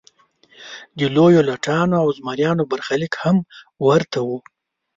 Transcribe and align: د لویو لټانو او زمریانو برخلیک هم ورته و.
د 0.97 0.99
لویو 1.15 1.45
لټانو 1.49 1.93
او 2.03 2.07
زمریانو 2.17 2.69
برخلیک 2.71 3.13
هم 3.23 3.37
ورته 3.87 4.19
و. 4.27 4.29